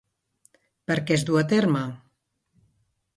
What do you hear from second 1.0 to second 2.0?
què es du a terme?